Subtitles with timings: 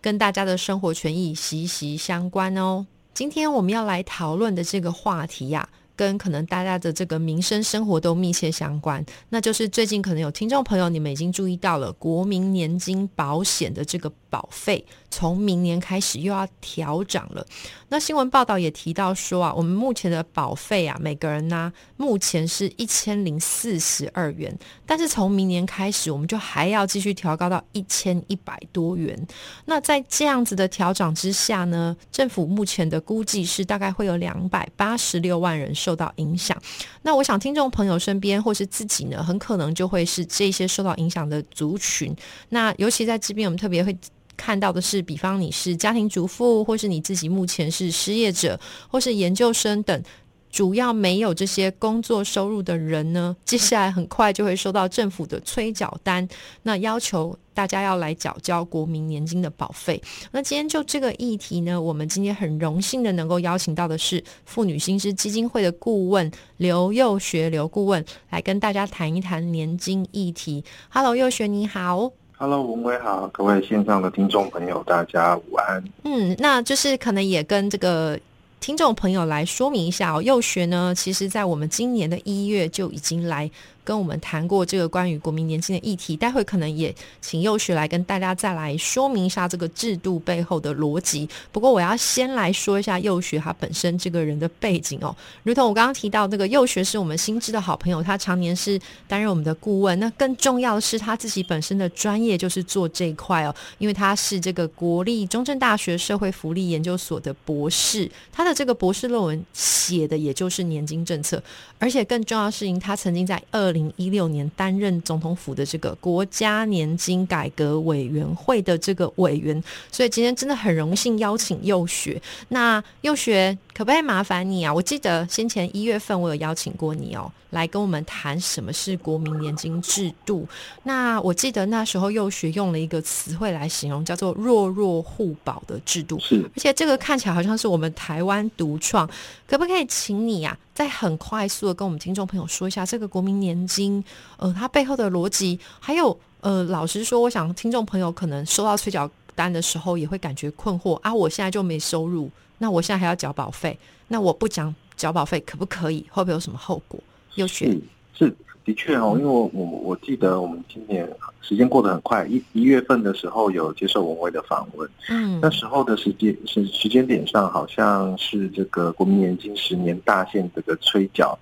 [0.00, 2.86] 跟大家的生活权益息息相关哦。
[3.14, 9.04] 今天我们要来讨论的这个话题呀，跟可能大家的这个民生生活都密切相关。
[9.30, 14.84] 那就是最近可能有听众朋友，你们已经注意到了国民年金保险的这个保费。
[15.16, 17.46] 从明年开始又要调涨了。
[17.88, 29.18] 那新闻报道也提到说啊，我们目前的保费啊，每个人呢目前是一千零四十二元，但是从明年开始，我们就还要继续调高到一千一百多元。
[29.64, 36.60] 那在这样子的调涨之下呢，政府目前的估计是大概会有两百八十六万人受到影响。
[37.00, 42.14] 那我想听众朋友身边或是自己呢，很可能就会是这些受到影响的族群。
[42.50, 43.96] 那尤其在这边，我们特别会。
[44.36, 50.02] 看到的是，比方你是家庭主妇，或是你自己目前是失业者，或是研究生等，
[50.50, 56.26] 主要没有这些工作收入的人呢，接下来很快就会收到政府的催缴单，
[56.62, 60.00] 那要求大家要来缴交国民年金的保费。
[60.30, 70.64] 那今天就这个议题呢，我们今天很荣幸的能够邀请到的是妇女新知基金会的顾问刘幼学刘顾问，来跟大家谈一谈年金议题。
[70.88, 72.12] Hello，幼学你好。
[72.38, 75.82] Hello，文伟好，各位线上的听众朋友，大家午安。
[76.04, 78.18] 嗯，那就是可能也跟这个
[78.60, 83.50] 听众朋友来说明一下哦，幼学呢，其实在我们今年的一月就已经来。
[83.86, 91.28] 跟我们谈过这个关于国民年金的议题，待会可能也请幼学来跟大家再来说明一下这个制度背后的逻辑。
[91.52, 95.14] 不过我要先来说一下幼学他本身这个人的背景哦，
[95.44, 98.76] 如同我刚刚提到，那个幼学是我们新知的好朋友，他常年是
[99.06, 99.96] 担任我们的顾问。
[100.00, 111.40] 那更重要的是他自己本身的专业就是做这一块哦，因为他是这个国立中正大学社会福利研究所的博士，他的这个博士论文写的也就是年金政策，
[111.78, 113.75] 而且更重要的是，因他曾经在二。
[113.76, 122.20] 零一六年担任总统府的这个国家年金改革委员会的这个委员，所以今天真的很荣幸邀请幼学。
[122.48, 124.72] 那幼学可不可以麻烦你啊？
[124.72, 130.48] 我记得先前一月份我有邀请过你哦，来跟我们谈什么是国民年金制度。
[130.84, 136.18] 那我记得那时候又学用了一个词汇来形容，叫做“弱弱互保”的制度。
[136.20, 139.06] 是，而且这个看起来好像是我们台湾独创。
[139.46, 140.56] 可不可以请你啊？
[140.72, 144.02] 再很快速的跟我们听众朋友说一下这个国民年金，
[144.38, 153.78] 呃，它背后的逻辑，还有呃，老实说，我想听众朋友可能收到催缴单的时候也会感觉困惑啊，我现在就没收入，那我现在还要缴保费，
[154.08, 156.06] 那我不讲缴保费可不可以？
[156.10, 156.98] 会不会有什么后果？
[157.34, 157.80] 又选
[158.14, 158.34] 是。
[158.64, 161.08] 的确哦，因为我我我记得我们今年
[161.40, 171.38] 时间过得很快，一一月份的时候有接受文威的访问，嗯，那时候的时间时时间点上好像是这个国民年金十年大限这个催缴，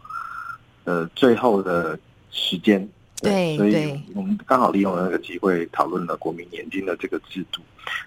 [0.84, 1.98] 呃，最后的
[2.30, 2.86] 时间，
[3.24, 7.60] 对，所以我们刚好利用了那个机会讨论了国民年金的这个制度。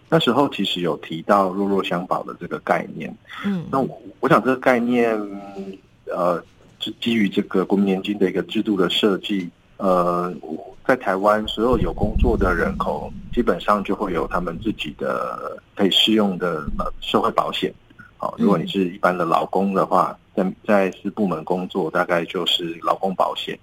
[0.09, 5.19] 那时候其实有提到弱弱相保的这个概念，嗯，那我我想这个概念，
[6.05, 6.43] 呃。
[6.79, 10.31] 是基于这个国民年金的一个制度的设计，呃，
[10.85, 16.63] 在台湾所有有工作的人口，基本上就会有他们自己的可以适用的
[17.01, 17.73] 社会保险。
[18.17, 23.57] 好，如果你是一般的劳工的话，在在私部门工作，大概就是劳工保险。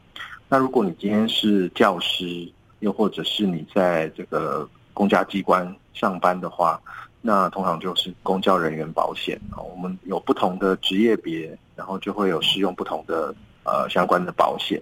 [0.54, 2.48] 那如果你今天是教师，
[2.78, 6.80] 又或者是你在这个公家机关上班的话，
[7.20, 9.58] 那通常就是公教人员保险啊。
[9.58, 11.58] 我们有不同的职业别。
[11.74, 13.34] 然后就会有适用不同的
[13.64, 14.80] 呃相关的保险。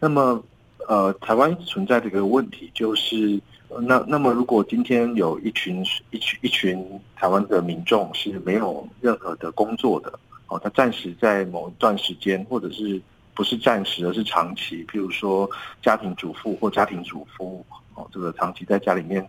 [0.00, 0.42] 那么
[0.88, 3.40] 呃，台湾存在这个问题，就是
[3.82, 10.12] 那那么如果今天有一群一群一群台湾的民众是没有任何的工作的
[10.48, 13.00] 哦，他暂时在某一段时间，或者是
[13.34, 15.48] 不是暂时而是长期，譬如说
[15.82, 17.64] 家庭主妇或家庭主夫
[17.94, 19.26] 哦，这个长期在家里面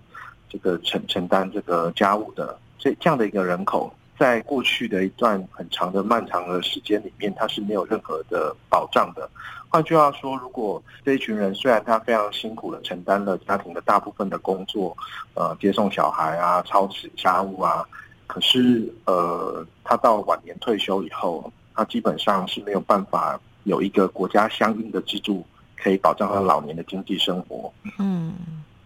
[0.50, 3.94] 这个承承担这个家务的这这样的一个人口。
[4.18, 9.30] 在过去的一段很长的漫长的时间里面，他是没有任何的保障的。
[9.68, 14.96] 换句话说，如果这一群人虽然他非常辛苦的承担了家庭的大部分的工作，
[15.34, 17.86] 呃，接送小孩啊、操持家务啊，
[18.26, 25.46] 可是呃，他到晚年退休以后，他基本上是没有办法有一个国家相应的制度
[25.76, 27.72] 可以保障他老年的经济生活。
[28.00, 28.34] 嗯，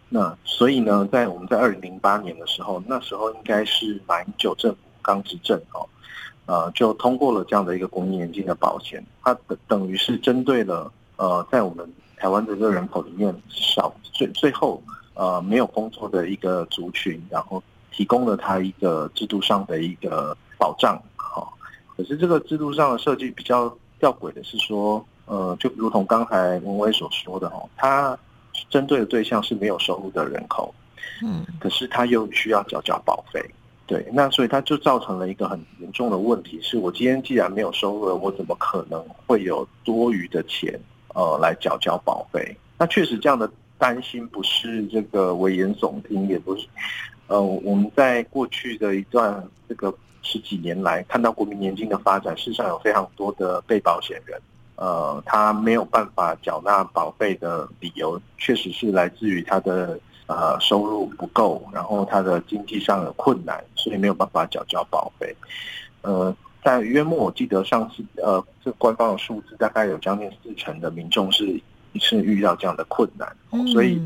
[0.09, 4.79] 那所以呢，在我们在二零零八年的时候，那时候应该是马英九政府。
[5.01, 5.87] 刚执政哦，
[6.45, 14.83] 呃，就通过了这样的一个国民年金的保险，它等等于是针对了呃，在我们台湾的这个人口里面少最最后
[15.15, 21.57] 呃没有工作的一个族群，然后提供了他一个制度上的一个保障，好，
[21.95, 28.17] 可是这个制度上的设计比较吊诡的是说，呃，就如同刚才文威所说的哦，他
[28.69, 30.73] 针对的对象是没有收入的人口。
[31.21, 33.43] 嗯，可是他又需要缴交保费，
[33.85, 40.79] 对，那所以他就造成了一个很严重的问题，是我今天既然没有收入，我怎么可能会有多余的钱
[41.13, 42.55] 呃来缴交保费？
[42.77, 46.65] 那确实这样的担心不是这个危言耸听，也不是，
[47.27, 54.39] 呃，我们在过去的一段这个十几年来看到国民年金的发展，事实上有非常多的被保险人，
[54.75, 59.99] 呃，他没有办法缴纳保费的理由，确实是来自于他的。
[60.31, 65.35] 呃，收入不够，然后他的经济上有困难，所以没有办法缴交保费。
[66.03, 66.31] 呃，
[66.63, 71.59] 在约莫我记得上次呃，这官方的数字大概有将近四成的民众是
[71.95, 73.35] 是遇到这样的困难，
[73.73, 73.99] 所以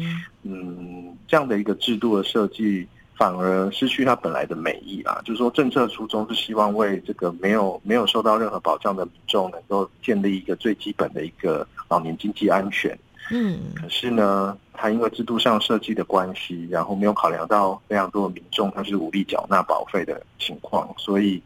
[0.44, 5.22] 嗯，这样的一个制度的设计反而失去它本来的美意啊。
[5.26, 12.98] 就是说，政策初衷是希望为这个没有没有受到任何保障的民众能够建立一个最基本的一个老年经济安全。
[13.32, 21.42] 嗯，可是呢，他因为制度上设计的关系，然后没有考量到非常多的民众他是无力缴纳保费的情况，所以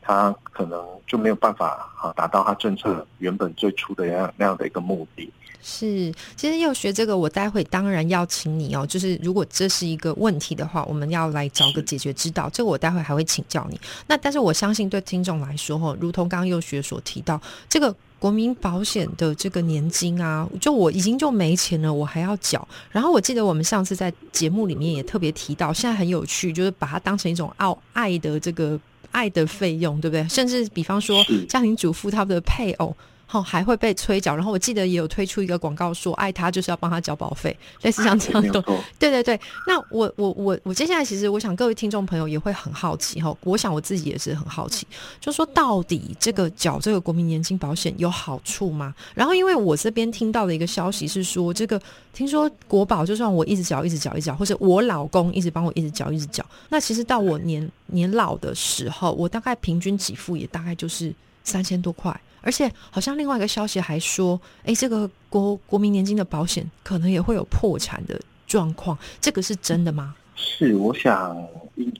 [0.00, 5.28] 他可能就没有办法啊达到他政策原本最初的那样那样的一个目的。
[5.68, 8.86] 是，其实要学这个，我待会当然要请你哦。
[8.86, 12.48] 就是如果这是一个问题的话，我们要来找个解决之道。
[12.52, 13.80] 这个我待会还会请教你。
[14.06, 17.94] 那但是我相信对听众来说，哈，如同刚刚幼学所提到这个。
[18.18, 22.66] 国民保险的这个年金啊，就我已经就没钱了，我还要缴。
[22.90, 28.80] 然后我记得我们上次在节目里面也特别提到，现在很有趣，就是把它当成一种爱爱的这个
[29.10, 30.26] 爱的费用，对不对？
[30.30, 32.96] 甚至比方说家庭主妇他们的配偶。
[33.26, 34.34] 好，还会被催缴。
[34.34, 38.62] 然后我记得也有推出一个广告，说爱他就是要帮他缴保费，类似像这样的。
[38.98, 39.38] 对对对。
[39.66, 44.86] 那我我我我接下来其实我想各位听众朋友也会很好奇哈，我想我自己也是很好奇，
[45.20, 48.94] 就说到底这个缴这个国民年金保险有好处吗？
[49.14, 51.80] 然后因为我这边听到的一个消息是说，这个
[52.12, 61.12] 听说国保就算我一直缴一直缴一直缴，或者我老公一直帮我一直缴一直缴，那其实到我年年老的时候，我大概平均给付也大概就是
[61.46, 62.20] 三千多块。
[62.42, 70.14] 而且好像另外一个消息还说，哎，这个国国民年金的保险可能也会有破产的状况，这个是真的吗？
[70.36, 71.36] 是，我想，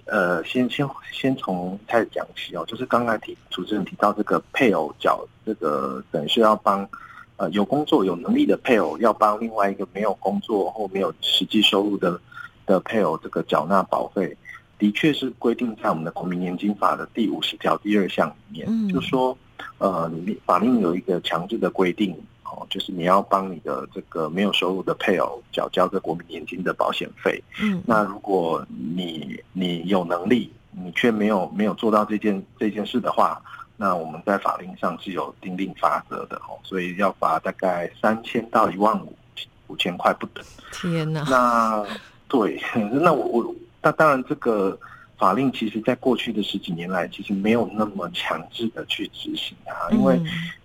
[0.05, 6.89] 呃，先先先从开始讲起哦，就是刚才提主持人提到这个配偶缴这个等于是要帮
[7.39, 12.21] 呃有工作有能力的配偶要帮另外一个没有工作或没有实际收入的
[12.67, 14.37] 的配偶这个缴纳保费，
[14.79, 19.37] 的确是规定在我们的国民年金法的第五十条第二项里面，就说。
[19.79, 20.11] 呃，
[20.47, 22.15] 法令有一个强制的规定，
[22.45, 27.43] 哦，就是你要帮你的这个没有收入的配偶缴交这国民年金的保险费。
[27.61, 33.39] 嗯，那如果你你有能力，你却没有没有做到这件这件事的话，
[33.77, 39.15] 那我们在法令上是有定定罚则的哦，所以要罚大概三千到一万五
[39.67, 40.43] 五千块不等。
[40.73, 41.23] 天哪！
[41.29, 41.85] 那
[42.29, 42.59] 对，
[42.93, 43.55] 那我我
[43.87, 44.77] 那当然这个。
[45.19, 50.21] 法令其实，在过去的十几年来，其实没有那么强制的去执行它，因为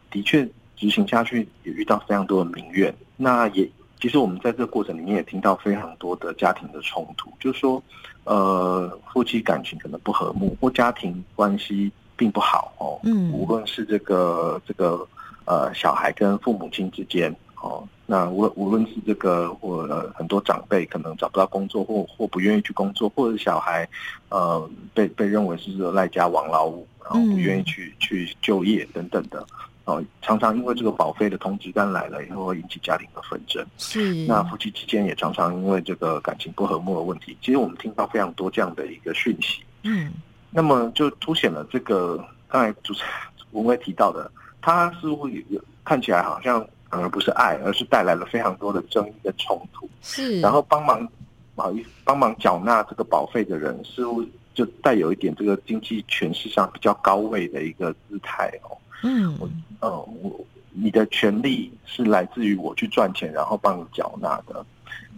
[0.10, 2.94] 的确执行下去也遇到非常多的民怨。
[3.16, 3.66] 那也
[4.01, 7.82] 其实我们在这个过程里面也听到非常多的家庭的冲突，就是说，
[8.25, 13.00] 呃，夫妻感情可能不和睦，或家庭关系并不好哦。
[13.04, 15.08] 嗯，无论是这个这个
[15.46, 17.88] 呃小孩跟父母亲之间哦。
[18.12, 23.88] 那无论无论是这个或很多长辈可能找不到工作，或或不愿意去工作，或者小孩，
[24.27, 29.48] 呃，被被认为是赖家王老五，然后不愿意去去就业等等的，
[29.86, 33.65] 哦，常常因为这个保费的通知单来了以后，会引起家庭的纷争。
[33.77, 39.63] 是，那夫妻之间也常常因为这个感情不和睦的问题，其实我们听到非常多这样的一个讯息。
[39.84, 40.12] 嗯，
[40.50, 43.12] 那么就凸显了这个刚才主持人
[43.51, 44.30] 文威提到的，
[44.62, 46.68] 他似乎有看起来好像。
[47.00, 49.89] 而不是爱，而是带来了非常多的争议跟冲突。
[50.01, 51.07] 是，然后帮忙，
[51.55, 58.77] 不好意思，帮忙缴纳这个保费的人，似乎就带有一点这个经济权势上比较高位的一个姿态哦。
[59.03, 60.39] 嗯，我，呃，我，
[60.71, 64.65] 你的权利是来自于我去赚钱，然后帮你缴纳的。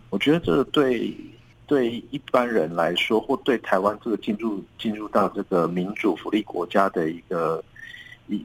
[0.09, 1.15] 我觉得这对
[1.65, 7.63] 对一般人来说，或对台湾这个进入进入到这个民主福利国家的一个
[8.27, 8.43] 一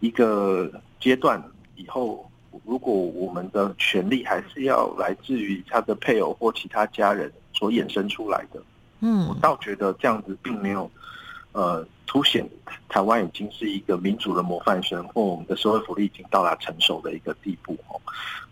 [0.00, 1.42] 一个阶段
[1.76, 2.26] 以后。
[2.64, 8.62] 如果我们的权利还是要来自于他的配偶或其他家人所衍生出来的，
[9.00, 10.90] 嗯，我倒觉得这样子并没有
[11.52, 12.48] 呃，凸显
[12.88, 18.00] 台湾已经是一个民主的模范生，或我们的社会福利已经到达成熟的一个地步哦。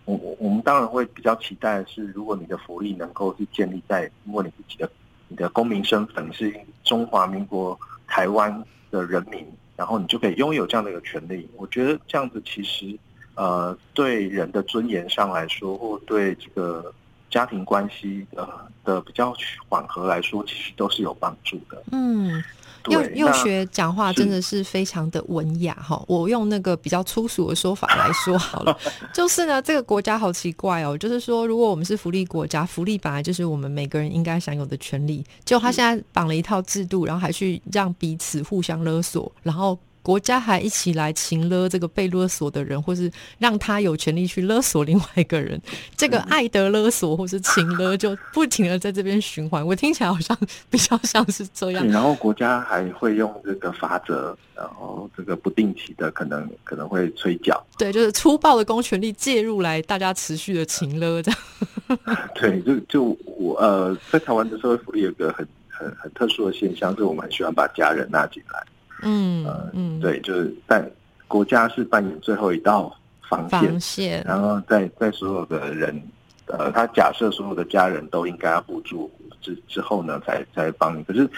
[0.05, 4.91] 我我我们当然会比较期待的是，如果你的福利能够是建立在，因为你自己的
[5.29, 6.53] 你的公民身份是
[6.83, 11.49] 中华民国台湾的人民，然后你就可以拥有这样的一个权利。
[11.57, 12.99] 我觉得这样子其实
[13.39, 16.93] 呃，对人的尊严上来说，或对这个。
[17.31, 18.49] 家庭关系呃
[18.87, 19.35] 的比较
[19.69, 21.83] 缓和来说，其实都是有帮助的。
[21.93, 22.43] 嗯，
[22.87, 26.03] 幼幼学讲话真的是非常的文雅哈。
[26.09, 28.75] 我用那个比较粗俗的说法来说好了，
[29.13, 30.97] 就是呢，这个国家好奇怪哦。
[30.97, 39.79] 就是说，如果我们是福利国家，福利本来就是我们每个人应该享有的权利，就他现在绑了一套制度，然后还去让彼此互相勒索，然后。
[40.09, 45.61] 国家还一起来擒勒这个被勒索的人，或是让他有权利去勒索另外一个人，
[45.99, 49.63] 这个爱的勒索或是情勒就不停的在这边循环。
[49.67, 50.35] 我听起来好像
[50.71, 51.87] 比较像是这样。
[51.89, 57.63] 然后国家还会用这个法则，然后这个不定期的可能可能会催缴。
[57.77, 61.99] 对，就是粗暴的公权力介入来，大家持续的情勒这样。
[62.35, 68.65] 对，就就我呃，在台湾的社会福利有个很很很特殊的现象，就是我们很喜欢把家人纳进来。
[69.03, 70.89] 嗯嗯，对，就是在
[71.27, 72.95] 国家是扮演最后一道
[73.29, 76.03] 防线，然后在在所有的人，
[76.47, 81.03] 呃，他假设所有的家人都应该要补助之之后呢，才才帮你。
[81.05, 81.29] 可是，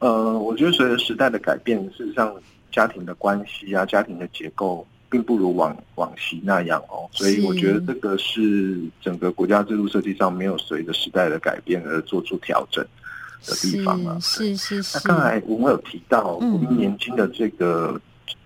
[0.00, 2.34] 呃，我觉得随着时代的改变，事实上
[2.70, 7.08] 家庭的关系啊，家庭的结构，并不如往往昔那样哦。
[7.12, 12.84] 所以我觉得这个是整个国家制度设计上没有随着时代的改变而做出调整。
[13.46, 14.98] 的地方啊，是是是。
[14.98, 18.00] 那刚才我们有提到我们年金的这个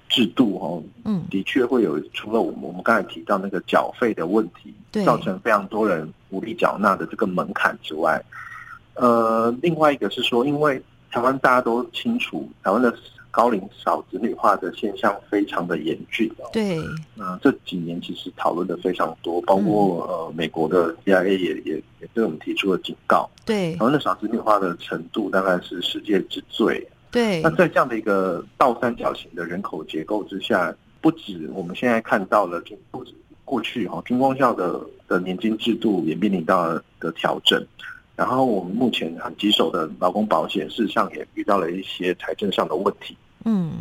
[0.08, 8.22] 制度哦，嗯，的确会有除了我们我们刚才提到那个缴费的问题，造成非常多人无力缴纳的这个门槛之外，
[8.94, 12.94] 呃，另外一个是说，因为台湾大家都清楚，台湾的。
[13.32, 16.48] 高龄少子女化的现象非常的严峻哦。
[16.52, 16.78] 对，
[17.16, 23.28] 那这几年其实讨论的非常多，包括呃美国的 CIA 也也也对我们提出了警告。
[23.44, 26.86] 对，台湾的少子女化的程度大概是世界之最。
[27.10, 33.12] 对，那在这样的一个倒三角形的人口结构之下，不止我们现在看到了，就不止
[33.44, 36.68] 过去哈，军工校的的年金制度也面临到
[37.00, 37.62] 的调整。
[38.14, 43.16] 然后我们目前很棘手的劳工保险，事实上也遇到了一些财政上的问题。
[43.44, 43.72] 嗯，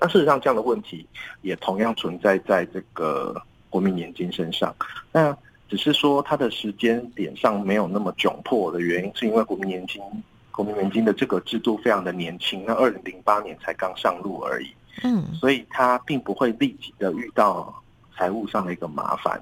[0.00, 1.06] 那事实上这样的问题
[1.42, 4.74] 也同样存在在这个国民年金身上。
[5.12, 5.36] 那
[5.68, 10.02] 只是说它的时间点上没有那么窘迫的原因，是因为国民年金
[10.50, 14.74] 国民年金的这个制度非常的年轻，那二零零八年才刚上路而已。
[15.02, 17.72] 嗯，所以它并不会立即的遇到
[18.16, 19.38] 财务上的一个麻烦。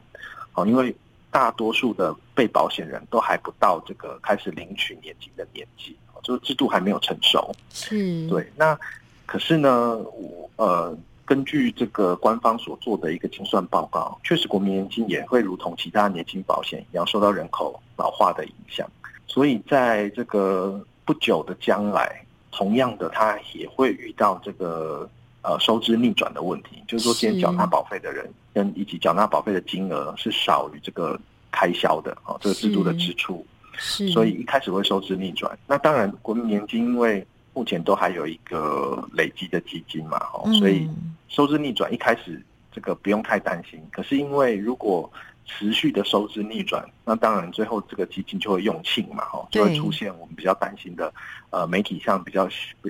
[0.51, 0.95] 好，因为。
[1.33, 7.51] 大多数的被保险人都还不到这个开始领取年金的年纪，就是制度还没有成熟。
[7.71, 8.47] 是，对。
[8.55, 8.79] 那
[9.25, 18.87] 可是呢，我呃，根据这个官方所做的一个精算报告，确实国民年金也会如同其他年金保险一样受到人口老化的影响，
[19.27, 25.09] 所以在这个不久的将来，同样的，它也会遇到这个。
[25.43, 31.19] 呃，收支逆转的问题，就是说，今天缴纳保费的人跟以及缴纳保费的金额是少于这个
[31.51, 33.45] 开销的啊，这个制度的支出，
[33.77, 35.59] 是，所以一开始会收支逆转。
[35.67, 40.89] 那当然，国民年金因为目前都还有一个累积的基金嘛，哦，所以
[41.29, 43.81] 收支逆转一开始这个不用太担心。
[43.91, 45.11] 可是因为如果
[45.59, 51.13] 持续的收支逆转，那当然最后这个基金就会用罄嘛，哈，就会出现我们比较担心的，
[51.51, 52.49] 呃，媒体上比较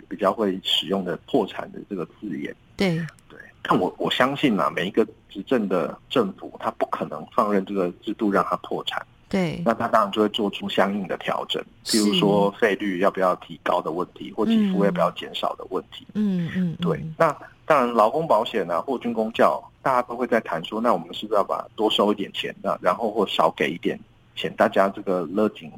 [0.08, 2.54] 比较会使用的破产的这个字眼。
[2.76, 2.96] 对
[3.28, 9.04] 对，但我我相信啊，每一个执政的政府，他不可能放任这个制度让它破产。
[9.32, 16.06] 对，那他当然就会做出相应的调整，譬如说费率要不要提高的问题，或给付要不要减少的问题。
[16.12, 17.02] 嗯嗯，对。
[17.16, 17.34] 那
[17.64, 22.78] 当然，劳工保险啊，或军工教，大家都会在谈说，那我们是不是要把多收一点钱呢？
[22.82, 23.98] 然后或少给一点
[24.36, 25.72] 钱，大家这个勒紧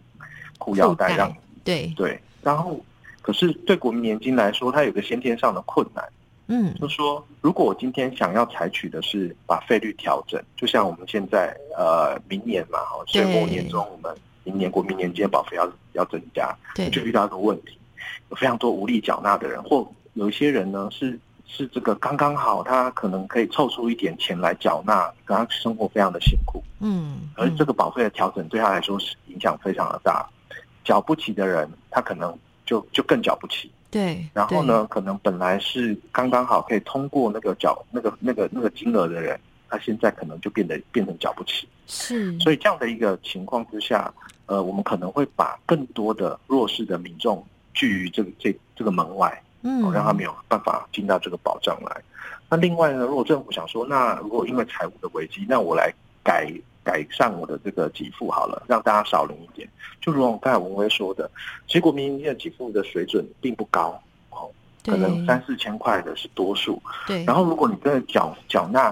[0.58, 1.32] 裤腰带，让
[1.62, 2.20] 对对。
[2.42, 2.80] 然后，
[3.22, 6.04] 可是对国民年金来说，它有个先天上的困难。
[6.46, 17.78] 嗯，就说如果我今天想要采取的是把费率调整，就像我们现在呃明年嘛，哈，岁末年终我们明年国民年金保费要要增加，对，就遇到一个问题，
[18.28, 30.28] 有非常多无力缴纳的人，或有一些人呢是是这个刚刚好，他可能可以凑出一点钱来缴纳，可他生活非常的辛苦，嗯，而这个保费的调整对他来说是影响非常的大，
[30.84, 32.36] 缴不起的人，他可能
[32.66, 33.70] 就就更缴不起。
[33.94, 34.84] 对，然后呢？
[34.90, 41.68] 可能本来是刚刚好可以通过那个缴那个那个那个金额的人，他现在可能就变得变成缴不起。
[41.86, 44.12] 是，所以这样的一个情况之下，
[44.46, 49.40] 呃，我们可能会把更多的弱势的民众拒于这个这这个门外。
[49.66, 52.02] 嗯，让他没有办法进到这个保障来。
[52.50, 55.90] 那另外呢，如果政府想说，那如果因为财务的危机，那我来
[56.22, 56.52] 改
[56.84, 59.68] 改善我的这个给付好了，让大家少领一点。
[60.00, 61.30] 就如刚才文威说的，
[61.66, 63.98] 其实国民年金的给付的水准并不高，
[64.30, 64.50] 哦，
[64.84, 66.80] 可能三四千块的是多数。
[67.06, 67.24] 对。
[67.24, 68.90] 然后如果你真的缴缴纳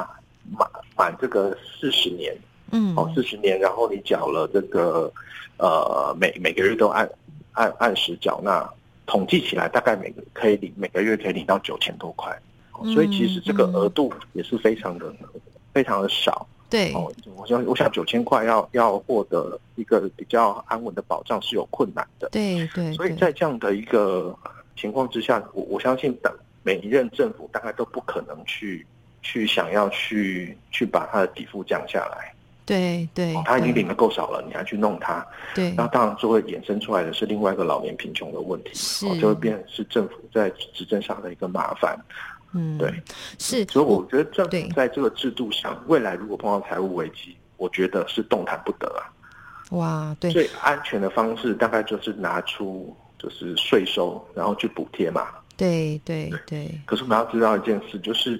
[0.50, 2.34] 满满这个四十年，
[2.70, 5.12] 嗯，哦，四十年，然后你缴了这个，
[5.58, 7.08] 呃，每每个月都按
[7.52, 8.66] 按按时缴纳，
[9.04, 12.36] 统计起来大概每个可以领每个月可以领到九千多块。
[12.94, 15.14] 所以其实这个额度也是非常的
[15.72, 22.90] 非常的少，对，哦，我想我想九千块要要获得一个比较安稳的保障是有困难的，对对。
[22.94, 24.34] 所以在这样的一个
[24.74, 28.86] 情况之下，我我相信等每一任政府大概都不可能去
[29.20, 33.34] 去想要去去把它的底付降下来，对对。
[33.44, 35.72] 他已经领的够少了，你还去弄他，对。
[35.72, 41.98] 那当然就会衍生出来的是另外一个老年贫穷的问题，是就会变是政府在执政上的一个麻烦。
[42.54, 42.92] 嗯，对，
[43.38, 49.08] 是，所以我觉得政府在这个制度上，未来如果碰到财务危机，我觉得是动弹不得啊。
[49.70, 55.28] 哇，对，最安全的方式大概就是拿出就是税收，然后去补贴嘛。
[55.56, 56.70] 对对对。
[56.84, 58.38] 可是我们要知道一件事，就是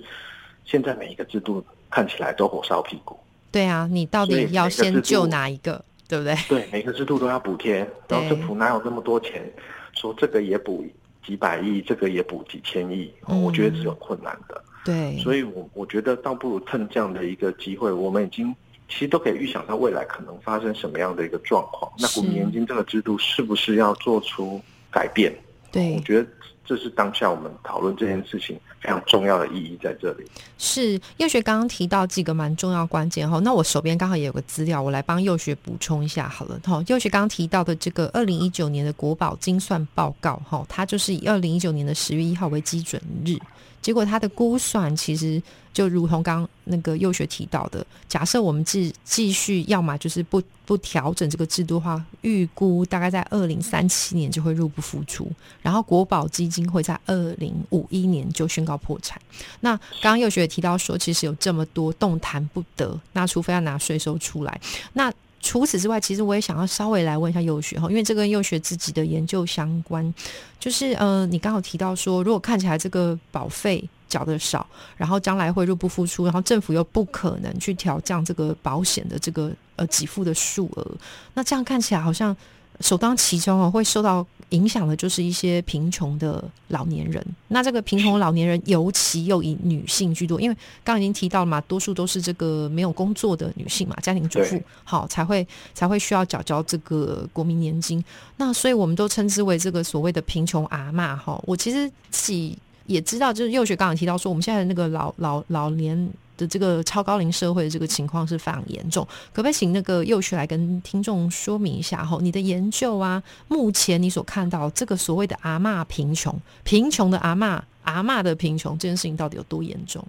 [0.65, 3.19] 现在每一个制度看起来都火烧屁股。
[3.51, 6.35] 对啊，你到底要先救哪一个，对不对？
[6.49, 7.79] 对，每个制度都要补贴，
[8.09, 9.51] 然后政府哪有那么多钱，
[9.95, 10.85] 说这个也补。
[11.25, 14.63] 几百亿，这个也补几千亿，我觉得是有困难的。
[14.85, 18.55] 对，所以，我我觉得倒不如趁这样的一个机会，我们已经
[18.89, 21.93] 其实都可以预想到未来可能发生什么样的一个状况。
[21.99, 24.61] 那股民年金这个制度是不是要做出
[24.91, 25.33] 改变？
[25.71, 26.27] 对，我觉得。
[26.65, 30.25] 这是当下我们讨论这件事情非常重要的意义在这里。
[30.59, 36.83] 是幼学刚刚提到几个蛮重要关键哈，那我手边刚好也有个资料，我来帮幼学补充一下好了哈。
[36.87, 43.37] 幼学刚刚提到的这个二零一九年的国宝精算报告哈，它就是以二零一九年的十月一号为基准日。
[43.83, 45.43] 结果它的估算其实
[45.75, 55.31] 就如同刚那个幼学提到的，假设我们继继续，要么就是不不调整这个制度的话，预估大概在二零三七年就会入不敷出，
[55.61, 59.21] 然后国保基金会在二零五一年就宣告破产。
[59.61, 64.61] 那刚刚幼学也提到说，其实有这么多动弹不得，那除非要拿税收出来，
[64.93, 65.13] 那。
[65.43, 70.15] 除此之外，其实我也想要稍微来问一下幼学哈，因为这跟幼学自己的研究相关。
[70.59, 80.91] 就是呃，你刚好提到说，如果看起来这个保费缴的少，然后将来会入不敷出，然后政府又不可能去调降这个保险的这个呃给付的数额，
[81.35, 82.35] 那这样看起来好像。
[82.83, 87.25] 首当其冲哦，会受到影响的就是一些贫穷的老年人。
[87.49, 98.05] 那这个贫穷老年人，尤其又以女性居多，因为刚刚已经提到了嘛，多数都是这个没有工作的女性嘛，家庭主妇，好才会才会需要缴交这个国民年金。
[98.37, 101.41] 那所以我们都称之为这个所谓的贫穷阿嬷哈。
[101.47, 106.11] 我其实自己也知道，就是幼学刚刚提到说，我们现在的那个老老老年。
[106.37, 112.05] 的这个超高龄社会的这个情况是非常严重，可不可以请那个幼学来跟听众说明一下？
[112.05, 120.05] 吼，你的研究啊，目前你所看到这个所谓的阿嬷贫穷，贫穷的阿嬷，阿嬷的贫穷这件事情到底有多严重？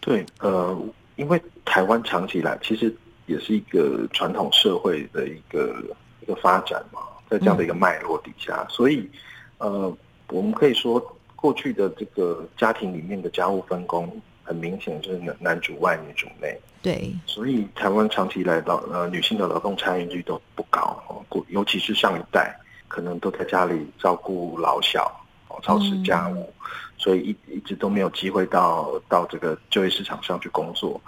[0.00, 0.76] 对，呃，
[1.16, 2.94] 因为台湾长期以来其实
[3.26, 5.82] 也是一个传统社会的一个
[6.22, 9.08] 一个发展嘛，在这样的一个脉络底下，所以
[9.58, 9.94] 呃，
[10.28, 11.00] 我们可以说
[11.36, 14.10] 过去的这个家庭里面的家务分工。
[14.50, 22.58] 很明显就是男男主外女主内，对，所以台湾长期以来劳呃女性的劳动参与率都不高哦，尤其是上一代
[22.88, 25.04] 可能都在家里照顾老小
[25.46, 26.52] 哦，操持家务，
[26.98, 31.00] 所以一一直都没有机会到到这个就业市场上去工作。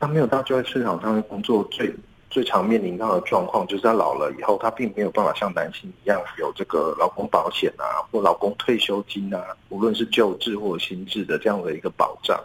[0.00, 1.94] 那没有到就业市场上去工作，最
[2.30, 12.42] 最常面临到的状况就是他老了以后，他并没有办法像男性一样有这个劳工保险啊，或劳工退休金啊，无论是旧制或新制的这样的一个保障。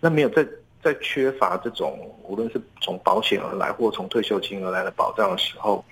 [0.00, 0.46] 那没有在
[0.82, 5.84] 在缺乏这种无论是从保险而来或从退休金而来的保障的时候，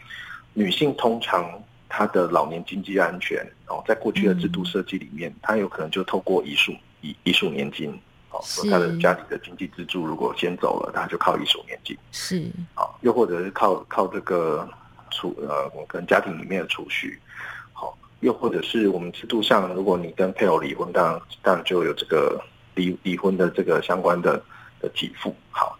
[0.54, 7.90] 女性通常她的老年经济安全哦，在过去的制度设计里面，她有可能就透过遗属遗遗属年金
[8.30, 11.94] 哦，说她的家里的经济支柱如果先走了，她就靠遗属年金。
[12.10, 12.50] 是。
[12.74, 14.66] 啊，又或者是靠靠这个
[15.10, 17.20] 储呃，我跟家庭里面的储蓄
[17.74, 22.42] 好，又或者是我们制度上，如果你跟配偶离婚，当然当然就有这个。
[22.78, 24.40] 离离婚的这个相关的
[24.80, 25.76] 的给付，好，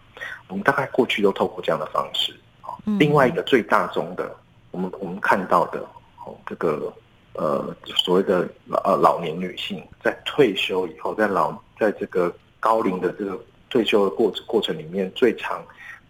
[0.49, 2.77] 我们大概过去都透过这样的方式，好。
[2.99, 4.35] 另外一个最大宗的，
[4.71, 5.79] 我们我们看到的，
[6.25, 6.93] 哦，这个
[7.33, 15.63] 呃所谓的老老年女性在退休以后，在老在这个高龄的这个退休的过过程里面，最长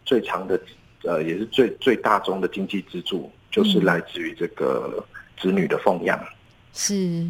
[0.03, 0.59] 最长的
[1.03, 5.05] 呃也是最最大宗的经济支柱，就是来自于这个
[5.39, 6.19] 子女的奉养，
[6.73, 7.27] 是。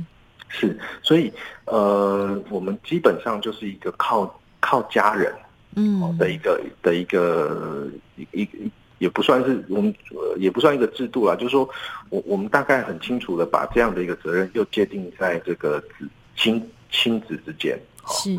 [0.52, 1.32] 是，所以
[1.66, 5.32] 呃，我们基本上就是一个靠靠家人，
[5.76, 9.94] 嗯，的一个的一个一一也不算是我们
[10.38, 11.70] 也不算一个制度啦，就是说
[12.10, 18.36] 我我们大概很清楚的把这样的一个责任又界定在这个子亲亲子之间，是，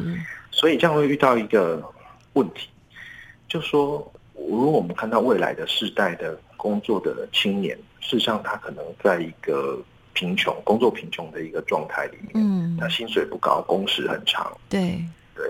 [0.50, 1.80] 所以这样会遇到一个
[2.32, 2.68] 问题，
[3.48, 9.78] 就说如果我们看到未来的世代的工作的青年，事实上他可能在一个。
[10.12, 15.02] 贫穷，工作贫穷的一个状态里面，嗯，他薪水不高，工时很长，对，
[15.34, 15.44] 对，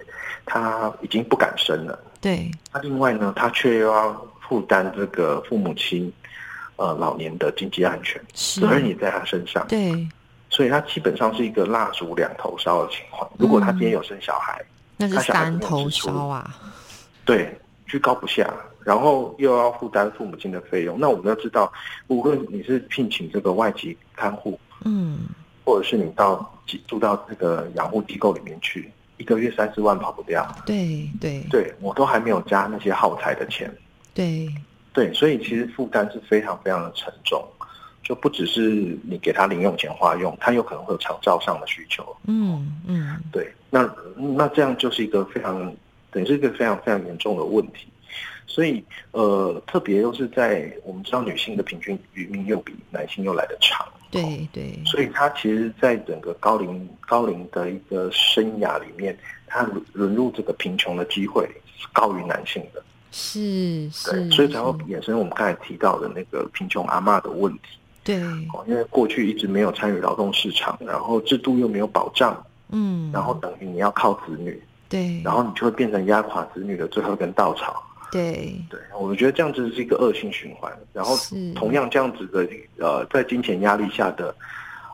[0.44, 6.12] 他已经不敢生了，对，那另外呢，他却又要负担这个父母亲，
[6.76, 10.08] 呃，老年的经济安全，责任也在他身上，对，
[10.48, 13.28] 所以他基本上是一个蜡烛两头烧的情况。
[13.38, 14.62] 如果他今天有生小孩，
[14.96, 16.54] 那是三头烧啊，
[17.24, 18.52] 对，居高不下。
[18.84, 21.72] 然后又要负担父母亲的费用，那我们要知道，
[22.08, 25.18] 无论你是聘请这个外籍看护，嗯，
[25.64, 30.46] 或者是你到住到这个养护机构里面去，一个月三四万跑不掉。
[30.64, 33.70] 对对对，我都还没有加那些耗材的钱。
[34.14, 34.48] 对
[34.92, 37.46] 对，所以其实负担是非常非常的沉重，
[38.02, 42.16] 就不只是你给他零用钱花用，他有可能会有长照上的需求。
[42.26, 45.72] 嗯嗯，对，那那这样就是一个非常
[46.10, 47.86] 等于是一个非常非常严重的问题。
[48.50, 62.82] 所以，呃，特别又是在我们知道女性的平均余命又比男性又来得长，对对，所以她其实，在整个高龄高龄的一个生涯里面，她沦入这个贫穷的机会是高于男性的，
[63.12, 68.16] 是是，所以才会衍生我们刚才提到的那个贫穷阿妈的问题，对，
[68.66, 77.80] 因为过去一直没有参与劳动市场，然后制度又没有保障，嗯，然后等于你要靠子女，对，然后你就会变成压垮子女的最后一根稻草。
[78.10, 80.72] 对对，我觉得这样子是一个恶性循环。
[80.92, 81.16] 然后
[81.54, 84.34] 同样这样子的呃，在金钱压力下的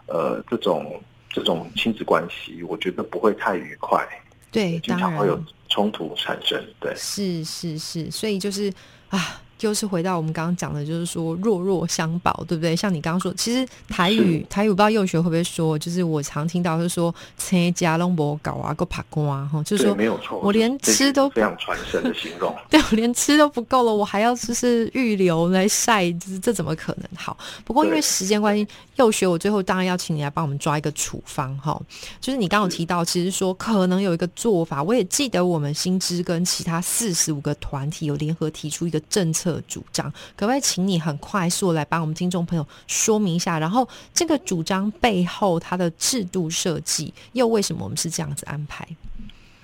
[0.06, 1.00] 呃这种
[1.30, 4.06] 这种亲子关系，我觉得不会太愉快。
[4.50, 6.62] 对，经常会有冲突产生。
[6.80, 8.72] 对，是是是，所以就是
[9.08, 9.40] 啊。
[9.58, 12.76] 就是回到我们刚刚讲的，就是说弱弱相保，对不对？
[12.76, 22.54] 像你刚刚说，其实台语 台语不知道幼学会不会说，就是我常听到是说“车家龙博搞啊，够爬瓜”哈，就是说没有错，我连吃都非常传神的形容。
[22.68, 27.08] 对我连吃都不够了，我还要就是预留来晒，这这怎么可能？
[27.16, 31.80] 好，不过因为时间关系，幼学我最后当然要请你来帮我们抓一个处方哈。
[32.20, 39.45] 就是你刚刚提到，其实说可能有一个做法，我也记得我们新知跟其他四十五个团体有联合提出一个政策。
[39.52, 43.58] 的主张，可不可以请你很快速来帮我们听众朋友说明一下？
[43.58, 48.86] 然后这个主张背后它的制度设计，又为什么我们是这样子安排？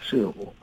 [0.01, 0.55] 是我，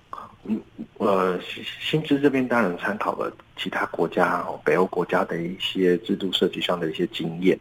[0.45, 0.61] 嗯，
[0.97, 1.39] 呃，
[1.81, 7.57] 薪资这边当然参考了其他国家、北欧国家的一些制度设计上的一些经验，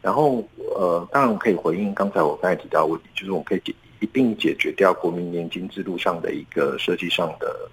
[0.00, 7.70] 然后呃，当然我可以回应刚才我刚才提到的问题，就是我可以解一并解决掉国民年金制度上的一个设计上的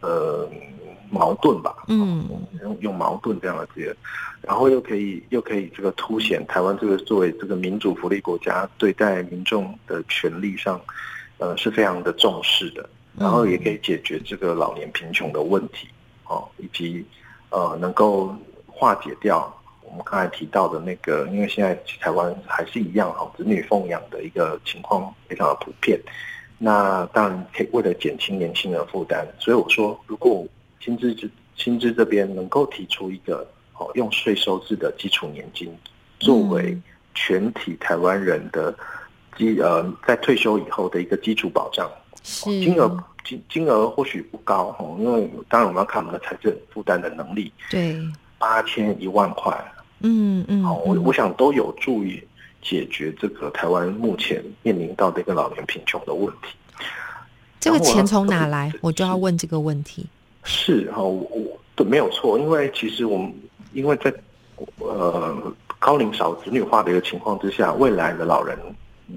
[0.00, 0.48] 呃。
[1.10, 2.24] 矛盾吧，嗯，
[2.62, 3.96] 用用矛盾这样的字，
[4.42, 10.80] 然后又可以又可以这个凸显台湾这个作为这个民主福利国家对待民众的权利上，
[11.38, 15.88] 呃是非常的重视的，然后也可以解决这个老年贫穷的问题，
[16.26, 17.04] 哦，以及
[17.50, 18.32] 呃能够
[18.68, 26.00] 化解掉我们刚才提到的那个，因为现在台湾还是一样哈，子女奉养的一个情况非常的普遍，
[26.56, 30.46] 那当然可以为了减轻年轻人负担，所以我说如果。
[30.80, 35.70] 薪资这薪资这边能够提出一个哦，用税收制的基础年金
[36.18, 36.76] 作为
[37.14, 38.74] 全体台湾人的
[39.36, 41.90] 基呃，在退休以后的一个基础保障，
[42.22, 47.98] 金额金金额或许不高哦，因为当然我们要看我们的财政负担的能力，对，
[48.38, 49.54] 八千一万块，
[50.00, 52.22] 嗯嗯，好，我我想都有助于
[52.62, 56.54] 解决这个台湾目前面临到的一个老年贫穷的问题。
[57.58, 58.72] 这个钱从哪来？
[58.80, 60.06] 我就要问这个问题。
[60.42, 63.32] 是哈，我都没有错，因为其实我们
[63.72, 64.12] 因为在
[64.78, 65.36] 呃
[65.78, 68.58] 高龄少子女化的一个情况之下，未来的老人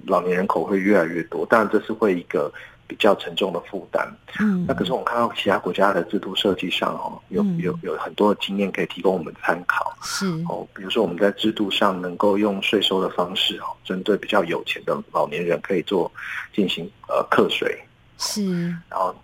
[0.05, 2.51] 老年人口会越来越多，当然这是会一个
[2.87, 4.05] 比较沉重的负担。
[4.39, 9.95] 嗯，那可是我们看到其他国家的制度设计上哦，有有有很多的经验可以提供我们参考。
[10.01, 16.11] 是哦，比如说我们在制度上能够用税收的方式哦，针对比较有钱的老年人可以做
[16.53, 17.77] 进行呃课税。
[18.17, 19.15] 是，然后。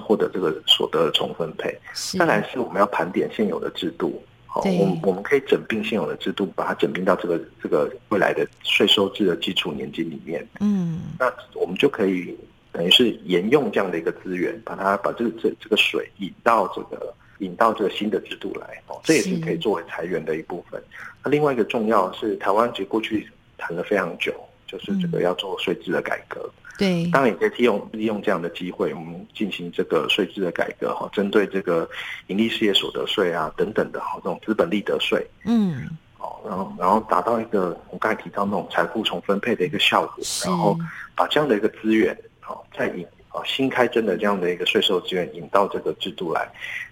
[0.00, 1.76] 获得这个所得的重分配，
[2.18, 12.36] 再来是我们要盘点现有的制度，好，我们我们可以整并现有的制度，把它整并到这个这个未来的税收制的基础年金里面，嗯，那我们就可以
[12.72, 19.36] 等于是沿用这样的一个资源，把它把这个这这个水引到这个引到这个新的制度来，哦，这也是。
[19.38, 20.82] 可以作为裁员的一部分。
[21.22, 24.34] 那另外一个重要是台湾其实过去谈了非常久，
[24.68, 26.48] 就是这个要做税制的改革。
[26.78, 31.90] 对，当然也可以利用利用这样的机会，我们进行这个税制的改革哈，针对这个
[32.28, 40.78] 盈利事业所得税啊等等的哈，这种资本利得税，嗯，哦，然后然后达到一个我刚才提到那种财富重分配的一个效果，然后
[41.16, 46.48] 把这样的一个资源，好，再引啊新开征的这样的一个税收资源引到这个制度来，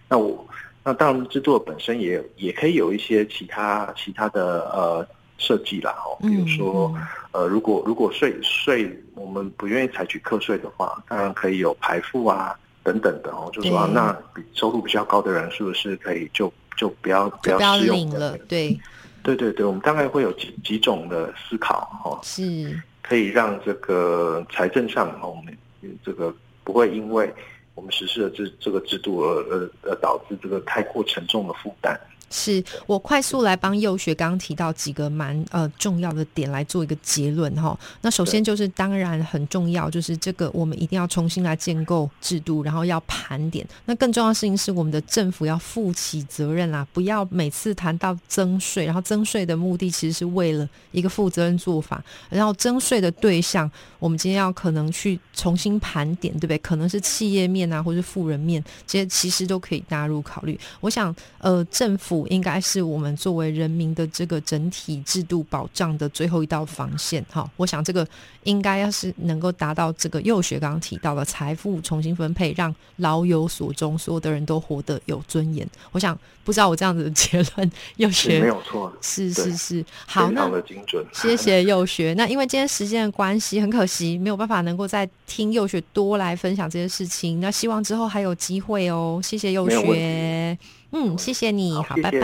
[0.08, 0.44] 那我
[0.82, 5.06] 那当然制度本身也也可以有一些其他其他的呃。
[5.38, 6.94] 设计啦，哦，比如说，
[7.32, 18.36] 呃，如果如果税税我们不愿意采取课税的话，当然可以有排付啊等等的哦，就说那比收入比较高的人是不是可以就就不要不要适用了？
[18.48, 18.78] 对，
[19.22, 25.56] 对对对，我们大概会有几几种的思考哦，是可以让这个财政上哦我们
[26.04, 27.32] 这个不会因为
[27.74, 31.98] 我们实施的这这个制度而而而导致这个太过沉重的负担。
[32.30, 37.78] 是我快速来帮幼学刚刚提到几个蛮呃重要的点来做一个结论哈。
[38.02, 43.64] 那首先就是当然很重要，就是这个我们一定要重新来建构制度，然后要盘点。
[43.84, 56.58] 那更重要的事情是我们的政府要负起责任啦，不要每次谈到增税，然后增税的目的其实是为了一个负责任做法，然后增税的对象我们今天要可能去重新盘点，对不对？
[56.58, 60.58] 可能是企业面啊，或是富人面，这些其实都可以纳入考虑。
[60.80, 62.15] 我想呃政府。
[62.28, 67.50] 应该是我们作为人民的这个整体制度保障的最后一道防线哈。
[67.56, 68.06] 我想这个
[68.44, 75.68] 应该要是能够达到这个幼学刚刚提到的财富重新分配，让老有所终，所有的人都活得有尊严。
[75.90, 82.14] 我想不知道我这样子的结论，幼学 没有错，是是是，好，那精准，谢谢幼学。
[82.18, 87.40] 那因为今天时间的关系，很可惜没有办法能够再听幼学多来分享这些事情。
[87.40, 89.20] 那希望之后还有机会哦。
[89.22, 90.56] 谢谢幼学。
[90.92, 92.18] 嗯，谢谢你，好，拜拜。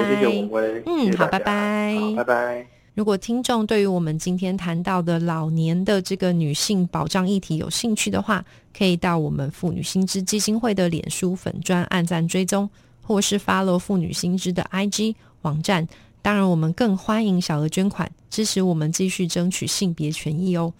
[0.87, 2.67] 嗯，好，拜拜，拜拜。
[2.95, 8.45] 如果听众对于我们今天谈到的老年的这个女性保障议题有兴趣的话，
[8.77, 12.69] 可以到我们妇女新知基金会的脸书粉专按赞追踪，
[13.03, 15.89] 或是 follow 妇女新知的 IG 网站。
[16.21, 20.73] 当然，我们更欢迎小额捐款，支持我们继续争取性别权益哦。